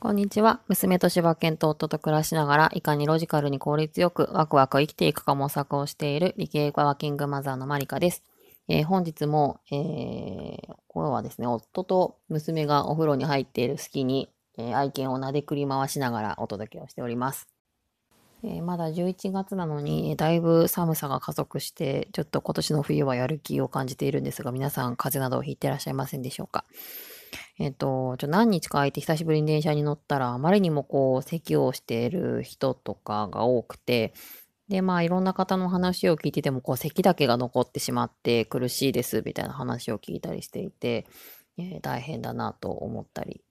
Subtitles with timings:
[0.00, 0.60] こんにちは。
[0.68, 8.22] 娘と柴犬と夫と暮らしながら、いかにロジカルに効率よくワクワク生きていくか模索をしている理系ワーキングマザーのマリカです。
[8.68, 17.48] えー本日も、えー、これはですね、夫と娘がお風呂に入っている隙に、えー愛犬を撫でくり回しながらお届けをしております。
[18.44, 26.64] えーまだ11月なのに、だいぶ寒さが加速して、ちょっと今年の冬はやる気を感じているんですが、皆さん風邪などをひいていらっしゃいませんでしょうか？
[27.60, 34.12] えっと、ちょ何日か空いて久しぶりに電車に乗ったら、あまりにもこう、咳をしている人とかが多くて、
[34.68, 41.06] で、まあ、いろんな方の話を聞いてても、こう、咳だけが残ってしまって苦しいです、みたいな話を聞いたりしていて、
[41.56, 43.42] えー大変だなと思ったり。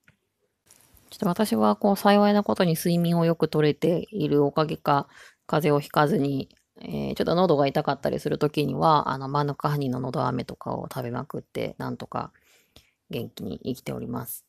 [1.09, 5.09] ちょっと私は、こう、幸いなことに睡眠をよく取れているおかげか、
[5.47, 6.47] 風邪をひかずに、
[6.79, 12.31] えーちょっと喉が痛かったりするときには、あの、マヌカハニの喉飴とかを食べまくって、なんとか
[13.09, 14.47] 元気に生きております。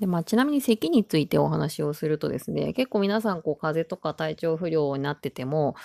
[0.00, 5.76] で、まあ、ちなみに咳についてお話をするとですね、結構皆さん、こう、風邪とか体調不良になってても、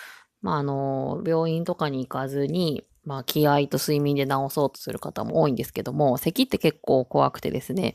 [0.41, 7.93] まあ、あの、病院とかに行かずに、まあ、気合と睡眠で治そうとする方も多いんですけども、咳って結構怖くてですね、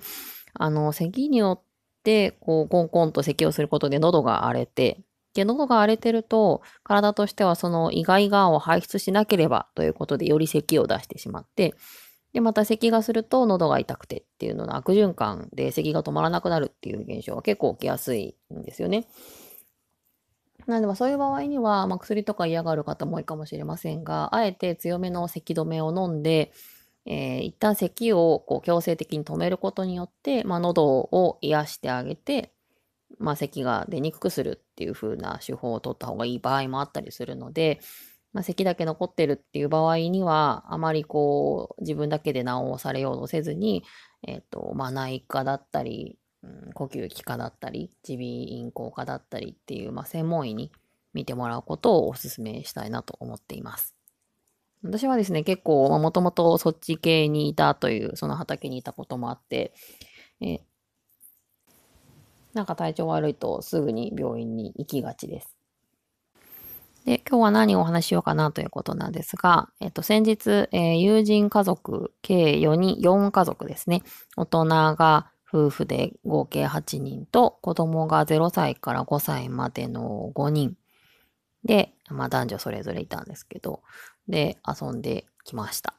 [0.54, 5.00] あの、咳によって、こう、コンコンと咳をすることで喉が荒れて、
[5.34, 11.74] で、喉が荒れてると、体としてはそのイガイガを排出しなければということで、より咳を出してしまって、
[12.32, 19.06] で、また咳がすると喉が痛くてっていうのの悪循環で咳が止まらなくなるっていう現象が結構起きやすいんですよね。
[20.66, 26.52] なので、そういう場合には、まあ、薬とか嫌がる方も多いかもしれませんが、あえて強めの咳止めを飲んで、
[27.06, 32.52] えー一旦咳をこう強制的に止めることによって、まあ、喉を癒してあげて、
[33.18, 37.80] まあ、咳が出にくくするっていう風な手法を取った方がいい場合もあったりするので、
[38.32, 43.84] まあ、咳だけ残ってるっていう場合には、あまりこう、自分だけで治されようとせずに、
[44.26, 50.72] えっ、と、まあ、内科だったり、うん呼吸器科だったり、耳鼻咽喉科だったりっていう、まあ、専門医に
[51.12, 53.94] 見てもらうことをお勧めしたいなと思っています。
[54.82, 59.74] 私はですね、結構、もともとそっち系にいたという、その畑にいたこともあって、
[60.40, 60.60] え
[62.54, 65.59] なんか体調悪いとすぐに病院に行きがちです。
[67.04, 74.02] で、今日は何をお話ししようかなということなんですが、えっと、先日、えー友人家族計4人、4家族ですね。
[74.36, 80.76] 大人が夫婦で合計8人と、子供が0歳から5歳までの5人
[81.64, 83.82] で、まあ男女それぞれいたんですけど、
[84.28, 85.94] で、遊んできました。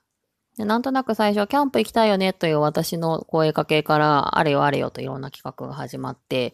[0.57, 6.53] でなんとなく最初、キャンプ行きたいよねという私の声かけから、あれよあれよといろんな企画が始まって、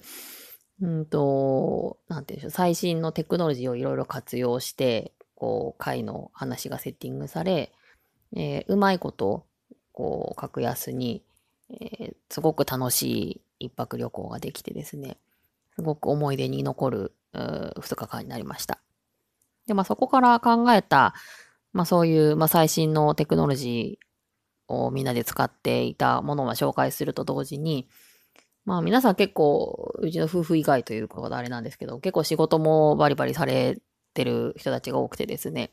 [0.81, 7.71] うんと、なんていうんでしょう、最新のテクノロジーをいろいろ活用して、こう、会の話がセッティングされ、
[8.35, 9.45] えーうまいこと、
[9.93, 11.23] こう、格安に、
[11.71, 13.03] えーすごく楽し
[13.59, 15.17] い一泊旅行ができてですね、
[15.75, 17.37] すごく思い出に残る、う
[17.79, 18.79] 2日間になりました。
[19.67, 21.13] で、まあそこから考えた、
[21.73, 27.87] まあそういう、まあ最新のテクノロジーをみんなで使っていたものを紹介すると同時に、
[28.67, 33.77] まあ皆さん結構、うちの夫婦以外ということであれなんですけど、結構仕事もバリバリされ
[34.13, 35.71] てる人たちが多くてですね、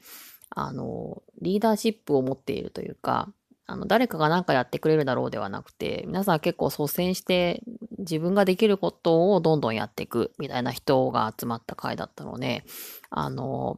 [0.51, 3.33] あの、リーダーシップを持っているというか、
[3.67, 7.65] あの、誰かが何かやってくれるだろうではなくて、皆さん結構率先して
[7.99, 12.65] 自分ができることをどんどんやっていくみたいな人が集まった会だったので、
[13.11, 13.77] あの、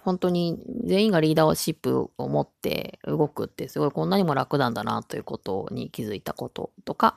[0.00, 7.16] 本当に全員がリーダーシップを持って動くってすごいこんなにも楽なんだなということに気づいたこととか、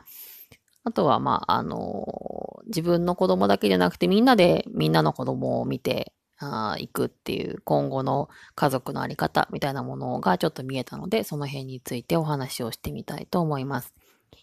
[0.85, 13.93] あとは、まあ、あの、自分の子供だけじゃなくてみんなでみんなの子供を見てあーいくっていう今後の家族のあり方みたいなものがちょっと見えたので、その辺についてお話をしてみたいと思います。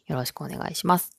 [0.06, 1.16] よろしくお願いします。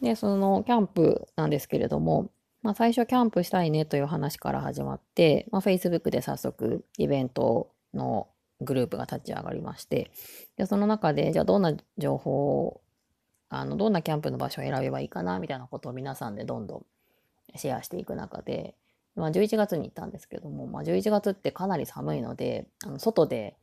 [0.00, 2.30] で、そのキャンプなんですけれども、
[2.62, 8.28] まあ、最初キャンプしたいねという話から始まって、まあ、Facebook で早速イベントの
[8.62, 10.10] グループが立ち上がりまして、
[10.56, 12.80] でその中で、じゃあどんな情報を、
[13.48, 16.86] あの、どんなキャンプの場所を選べばいいかなみたいなことを皆さんでどんどん
[17.56, 18.74] シェアしていく中で、
[19.14, 23.56] まあ、11月に行ったんですけども、まあ、11月ってかなり寒いので、あの外で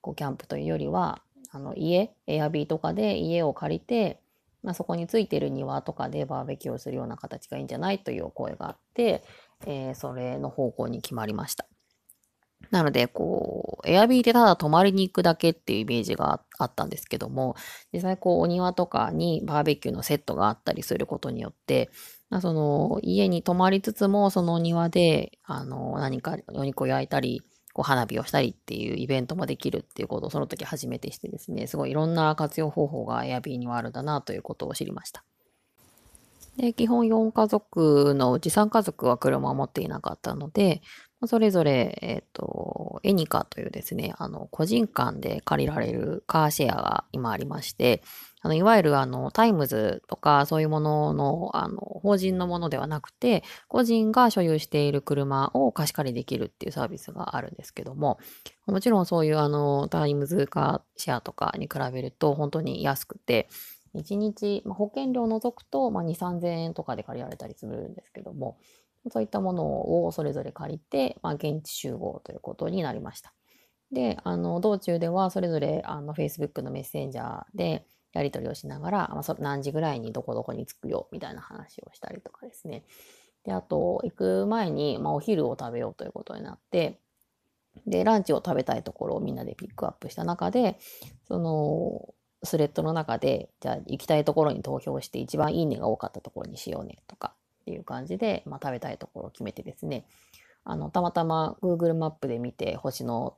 [0.00, 4.20] こうキャンプというよりは、あの家、エアビーとかで家を借りて、
[4.62, 9.22] まあ、そこについてる庭とかでバーベキューをするような形がいいんじゃないという声があって、
[9.64, 11.66] えーそれの方向に決まりました。
[12.70, 17.54] なので、こう、エアビーでただ泊まりに行くだけっていうイメージがあったんですけども、
[17.92, 21.90] 実際こう、お庭とかにバーベキューのセットがあったりすることによって、
[22.28, 27.42] まあその、家に泊まりつつも、そのお庭で、あの、何かお肉を焼いたり、
[27.72, 35.24] こう花火をしたりっていうイベントもできるっていうことをその時初めてしてですね、すごいいろんな活用方法が Airb にはあるんだなということを知りました。
[36.56, 40.80] で、基本4家族のうち3家族は車を持っていなかったので、
[41.24, 48.02] それぞれ、えっ、ー、と、 Anyca というですね、あの、個人間で借りられるカーシェアが今ありまして、
[48.42, 58.18] あの、いわゆるあの、タイムズとかそういうものの、あの、法人のものではなくて、個人が所有している車を貸し借りできるっていうサービスがあるんですけども、
[58.66, 63.48] もちろんそういうあの、タイムズカーシェアとかに比べると本当に安くて、
[63.94, 68.58] 1日、まあ、保険料を除くと、まあ、2、3000円とかで借りられたりするんですけども、
[69.10, 73.32] そういったものをそれぞれ借りて、まあ、現地集合ということになりました。
[73.92, 82.84] で、あの、道中ではそれぞれあの Facebook のメッセンジャーで、やり取りをしながら、まあ、何時ぐらいにどこどこに着くよみたいな話をしたりとかですね。
[83.44, 86.98] で、あと、行く前に、まあ、お昼を食べようということになって、
[87.86, 90.78] で、ランチを食べたいところをみんなでピックアップした中で、
[91.28, 97.34] その、スレッドの中で、じゃあ行きたいところに投票して一番いいねが多かったところにしようねとか
[97.66, 100.06] っていう感じで、まあ、食べたいところを決めてですね、
[100.64, 103.36] あの、たまたま Google マップで見て星の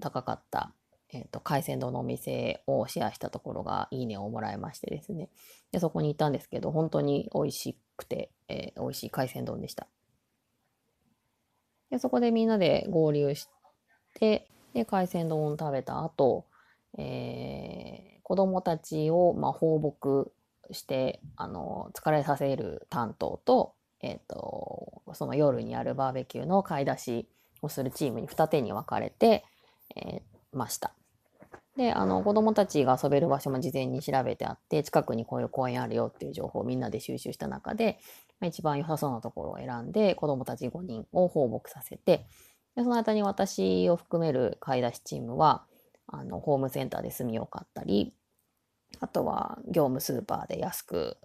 [0.00, 0.72] 高かった
[1.12, 5.28] えっ、ー、と、海鮮丼のお店をシェアしたところがいいねをもらいましてですね。
[5.72, 9.88] で、そこに行ったんですけど、本当に美味しくて、えー、美味しい海鮮丼でした。
[11.90, 13.48] で、そこでみんなで合流し
[14.14, 16.46] て、で、海鮮丼を食べた後、
[16.96, 20.30] えー、子供たちを、まあ、放牧
[20.72, 27.28] して、あの、疲れさせる担当と、えっ、ー、と、その夜にあるバーベキューの買い出し
[27.62, 29.44] をするチームに二手に分かれて、
[29.96, 30.94] えー、ました。
[31.76, 37.98] で、あの、子供たちが遊べる場所も事前に調べてあって、近くにこういう公園あるよっていう情報をみんなで収集した中で、
[38.40, 42.26] まあ、一番良さそうなところを選んで、子供たち5人を放牧させて、
[42.76, 45.64] でその間に私を含める買い出しチームは、
[46.06, 48.12] あの、ホームセンターで炭を買ったり、
[48.98, 51.16] あとは業務スーパーで安く、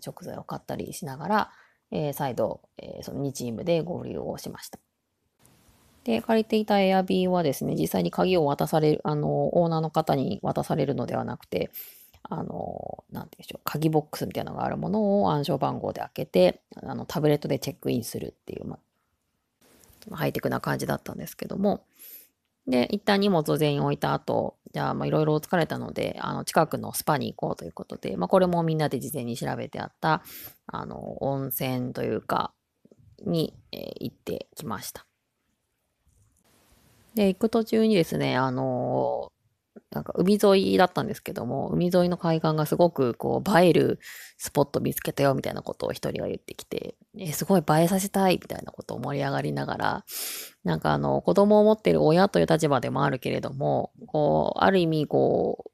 [0.00, 1.50] 食材を買ったりしながら、
[1.90, 4.78] えー、再度、えー、その2チームで合流をしました。
[6.04, 11.70] で、借りていたエアビーはですね、実際に鍵を渡される、あの、オーナーの方に渡されるのではなくて、
[12.22, 18.78] あの、なんていうんでしょう、鍵ボックスみたいなのがあるものを暗証番号で開けて、あの、タブレットでチェックインするっていう、ま
[20.10, 21.84] あ、ハイテクな感じだったんですけども、
[22.70, 30.22] で、一旦荷物を全員置いた後、じゃあ、ま、いろいろ疲れたので、あの、近くのスパに行こうということで、まあ、これもみんなで事前に調べてあった、
[30.66, 32.52] あの、温泉というか、
[33.26, 35.06] に、えー、行ってきました。
[37.14, 39.32] で、行く途中にですね、あの
[39.90, 43.98] なんか海沿いだったんですけども、海沿いの海岸がすごくこう映える
[44.38, 50.04] スポット見つけたよみたいなことを一人が言ってきて、えすごい映えさせたいみたいなことを盛り上がりながら、
[50.62, 55.70] なんかあの子供を持ってる親という立場でもあるけれども、こう、ある意味こう、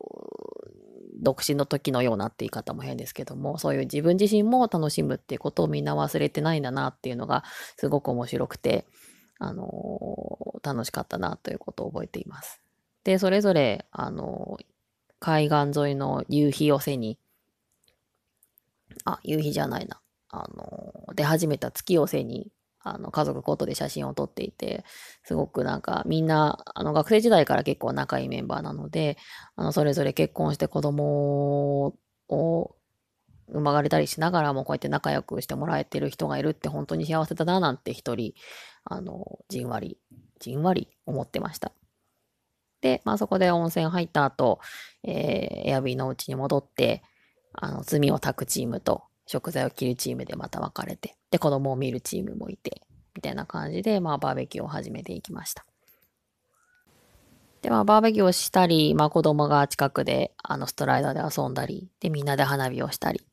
[1.23, 7.45] 独身の時のようなって言い方も変ですけども、そういう自分自身も楽しむっていうことをみんな忘れてないんだなっていうのが
[7.77, 8.87] すごく面白くて、
[9.39, 9.67] あの
[10.63, 12.61] 楽しかったなということを覚えています。
[13.05, 14.59] で、それぞれ、あの
[15.19, 17.19] 海岸沿いの夕日を背に、
[19.05, 20.01] あ、夕日じゃないな。
[20.29, 22.51] あの出始めた月を背に、
[22.81, 24.85] あの、家族ごとで写真を撮っていて、
[25.25, 29.17] すごくなんかみんな、あの、学生時代から結構仲いいメンバーなので、
[29.57, 31.97] あの、それぞれ結婚して子供
[32.29, 32.77] を
[33.49, 38.35] 生まれたりしながらもこうやって仲良くしてもらえてる人がいるって本当に幸せだななんて一人、
[38.85, 39.99] あの、じんわり、
[40.39, 41.73] じんわり思ってました。
[42.81, 44.61] で、まあそこで温泉入った後、
[45.03, 47.03] えー、エアビーのうちに戻って、
[47.53, 52.83] あの、炭を炊くチームと食材を切るチームでまた分かれて、で、子供を見るチームもいて、
[53.15, 55.65] みたいな感じで、まあバーベキューを始めていきました。
[57.67, 63.27] で、まあ、バーベキューをしたり、まあ、子供が近くで、あの、ストライダーで遊んだり、で、みんなで花火をしたり、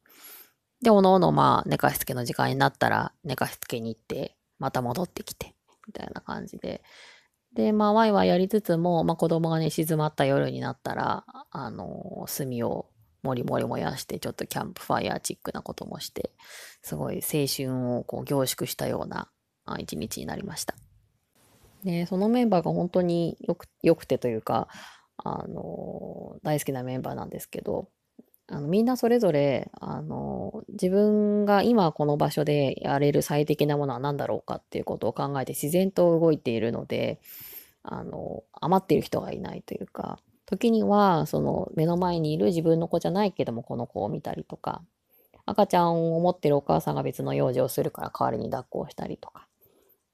[0.81, 5.53] で、おのおの、まあ、寝かしつけの時間になったら、寝かしつけに行って、また戻ってきて、
[5.85, 6.81] みたいな感じで。
[7.53, 12.87] で、まあ、ワイワイやりつつも、まあ、子供がね、静まった夜になったら、あの、炭を
[13.23, 16.31] もりもり燃やして、ちょっとキャンプファイヤーチックなこともして、
[16.81, 19.29] すごい青春をこう凝縮したような
[19.79, 20.75] 一日になりました。
[21.83, 24.67] で、そのメンバーが本当によく、よくてというか、
[25.17, 27.89] あの、大好きなメンバーなんですけど、
[28.47, 37.21] あのみんなそれぞれあの自分が今この場所でやれる最適なものは何だろうかっていうことを考えて自然と動いているので
[37.83, 40.19] あの余っている人がいないというか
[40.55, 44.81] 時にはその目の前にいる自分の子じゃないけどもこの子を見たりとか
[45.45, 49.47] 赤ちゃんを持ってるお母さんが別の用事をするから代わりに抱っこをしたりとか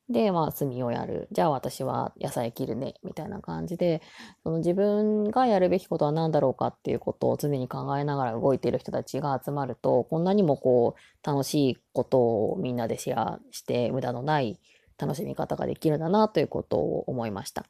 [0.10, 1.28] で、まあ、炭をやる。
[1.32, 2.96] じゃあ私は野菜切るね。
[3.04, 4.02] みたいな感じで、
[4.44, 14.58] その自分がやるべきことは何だろうかっていうことを常に考えながら動いている人たちが集まると、こんなにもこう、楽しいことをみんなでシェアして、無駄のない
[14.98, 17.66] 楽しみ方ができるんだなということを思いました。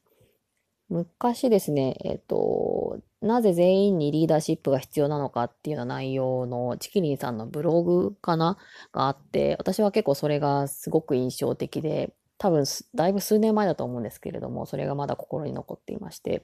[0.89, 8.57] 昔ですね、えっ、と、なぜ全員にリーダーシップが必要なのかっていうような内容のチキリンさんのブログかな
[8.91, 12.63] があって、私は結構それがすごく印象的で、多分
[12.95, 16.43] だいぶ数年前だと思うんですけれども、それがまだ心に残っていまして、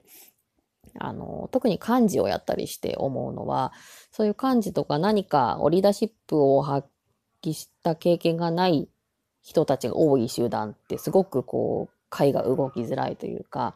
[1.00, 3.74] あの、特に漢字をやったりして思うのは、
[4.12, 6.88] そういう漢字とか何かリーダーシップを発
[7.42, 8.90] 揮した経験がない
[9.42, 13.76] 人たちが多い集団ってすごくこう、会が動きづらいというか、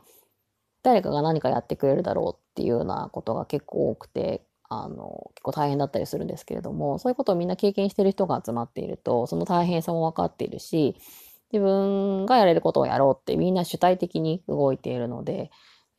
[0.83, 10.95] 誰かが何かやってくれるだろうっていうようなことが結構多くて、あの、結構大変だったりするんですけれども、そういうことをみんな経験してる人が集まっていると、その大変さも分かっているし、
[11.51, 15.49] 自分がやれることをやろうってみんな主体的に動いているので、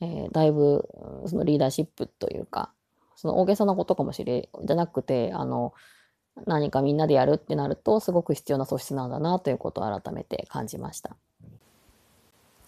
[0.01, 0.89] えー、だいぶ
[1.27, 2.73] そのリーダーシップというか、
[3.17, 5.75] その大げさなことかもしれ、じゃなくて、あの、
[6.47, 11.17] 何かみんなでやるってなると、すごく必要な素質なんだなということを改めて感じました。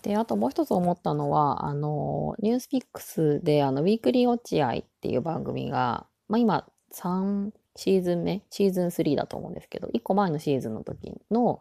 [0.03, 11.61] で、あともう一つ思ったのは、あの、ニュースピックスで、あの、ウィークリー落合っていう番組が、まあ今、3シーズン目、シーズン3だと思うんですけど、1個前のシーズンの時の、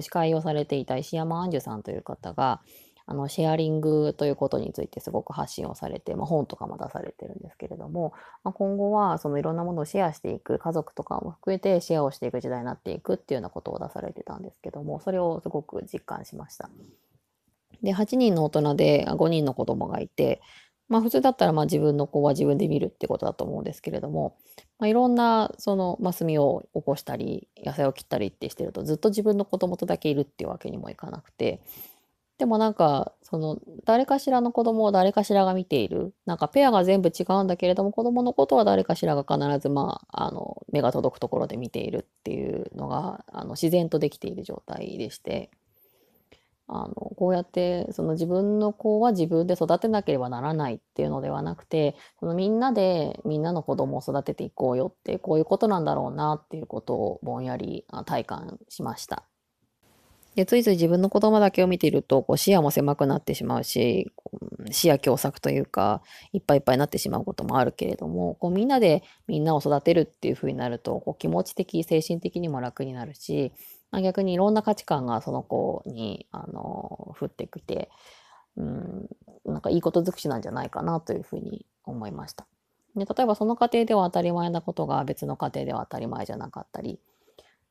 [0.00, 2.62] 司会をされていた石山杏樹さんという方が、
[3.06, 8.14] あのシェアリングということについてすごく発信をされて、まあ、本とかも出されてるんですけれども、
[8.44, 16.70] まあ、今後はそのいろんなものをシェアしていく家族とかも含めてシェアをしていく時代になっていくっていうようなことを出されてたんですけどもそれをすごく実感しました。
[17.84, 20.40] で8人の大人で5人の子供がいて
[20.88, 24.36] まあ普通だったらまあ自分の子は自分で見るってことだと思うんですけれども、
[24.78, 31.62] まあ、いろんなその、まあ、炭を起こしたり野菜を切ったりってしてるとずっと自分の子供とだけいるっていうわけにもいかなくて
[32.36, 45.50] でもなんかその誰かしらの子供を誰かしらが見ているなんかペアが全部違うんだけれども子供のことは誰かしらが必ずまああの目が届くところで見ているっていうのがあの自然とできている状態でして。
[46.66, 59.24] あのこうやってその自分の子は自分で育てなければならないっていうのではなくてそのみんなでみんなの子供を育てていこうよってこういうことなんだろうなっていうことをぼんやり体感しました。
[60.34, 64.10] でついつい自分の子供だけを見ているとこう視野も狭くなってしまうし
[64.70, 66.02] 視野狭窄というか
[66.32, 73.52] いっぱいいっぱいになってしまうこともあるけれどもこうみんなでみんなを育てるっていうふうになるとこう気持ち的精神的にも楽になるし
[73.94, 77.90] まあ、逆にいろんな価値観がその子に、あの、降ってきて、
[78.56, 79.08] うん、
[79.44, 82.48] なんかいいこと尽くしなんじゃないかなというふうに思いました。
[82.96, 86.98] で例えばその家庭では当たり前なことが別の家庭では当たり前じゃなかったり、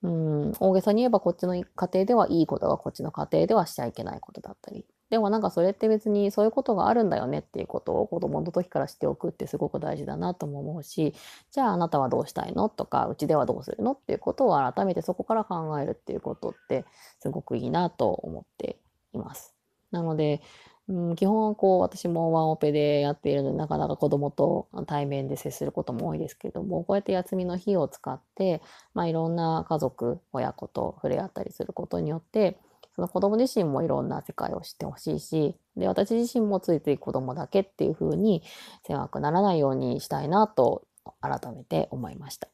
[0.02, 4.86] うん、大げさに言えばこっちの家庭ではいいことがこっちの家庭ではしちゃいけないことだったり。
[5.14, 11.14] でもなんかそれって別にそういうことがあるんだよねっていうことを子供の時から知っておくってすごく大事だなとも思うし、
[11.52, 12.68] じゃああなたはどうしたいの？
[12.68, 13.92] とか、うちではどうするの？
[13.92, 16.84] っていうことを改めてそこから考えるっていうことって
[17.20, 18.78] すごくいいなと思って
[19.14, 19.54] います。
[19.92, 20.42] なので、
[20.88, 28.64] うん、基本はこう私もワンオペでやっているのでなかなか子供と対面で接することも多いですけどもこうやって休みの日を使って、
[28.96, 32.58] まあ、いろんな家族親子と触れ合ったりすることによって
[32.96, 38.44] その子供自身もいろんな世界を知ってほしいしで私自身もついつい子供だけっていうふうに
[38.86, 40.84] 狭くならないようにしたいなと
[41.22, 42.48] 改めて思いました。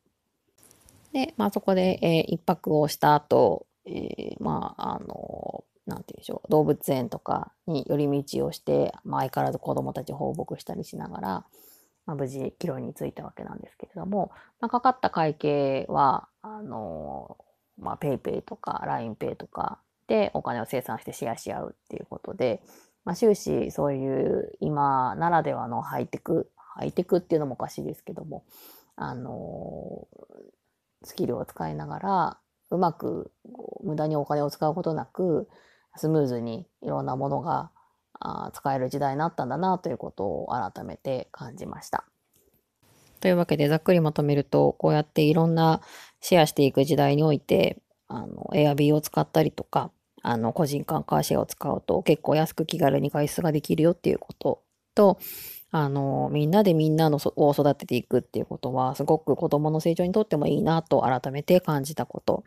[1.14, 11.30] で、まあ、そこで、えー、一泊をした後、えー、まああのなんて言うでしょう、動物園とかに寄り道をして、まあ、相変わらず子供たち放牧したりしながら、
[12.06, 14.32] まあ、無事、帰路に着いたわけなんですけれども、
[14.62, 17.38] まあ、かかった会計は、あの、
[17.78, 22.62] まあ、PayPay とか LINEPay とかでお金を生産してシェアし合うっていうことで、
[23.06, 28.44] まあ、終始そういう今ならではのハイテク、ハイテクっていうのもおかしいですけども、
[28.96, 30.08] あの、
[31.04, 32.38] スキルを使いながら、
[32.72, 33.32] うまく
[33.84, 35.48] 無駄にお金を使うことなく、
[35.96, 37.72] スムーズにいろんなものが
[38.20, 42.06] あ使える時代になったんだなということを改めて感じました。
[43.20, 45.82] というわけでざっくりまとめるとこうやっていろんな
[46.22, 54.62] シェアしていく時代においてあの Airb を使ったりとかあの個人間カーシェアを使うと結構安く気軽に外出ができるよっていうこと
[54.96, 55.20] と
[55.72, 62.44] あのみんなでみんなのを育てていくっていうことはすごく子どもの成長にとってもいいなと改めて感じたこと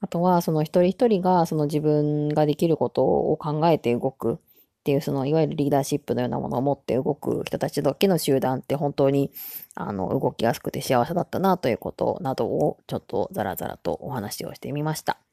[0.00, 4.38] あとは、その一人一人がその自分ができることを考えて動くっ
[4.84, 9.32] ていう、そのいわゆるリーダーシップのようなものを持って動く人たちだけの集団って本当に
[9.74, 15.27] あの動きやすくて幸せだったなということなどをちょっとザラザラとお話をしてみました。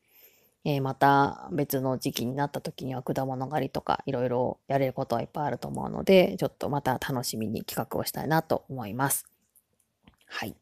[0.65, 9.25] えーまた別の時期になった時には果物狩りとかいろいろやれることはいっぱいあると思うので、ちょっとまた楽しみに企画をしたいなと思います。
[10.25, 10.55] はい。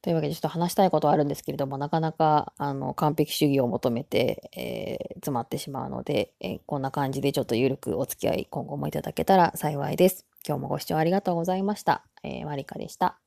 [0.00, 10.24] というわけでちょっと話したいことはあるんですけれども、なかなかあの完璧主義を求めて、えー詰まってしまうので、えーこんな感じでちょっとゆるくお付き合い今後もいただけたら幸いです。
[10.46, 12.04] 今日もご視聴ありがとうございました。
[12.22, 13.25] えーマリカでした。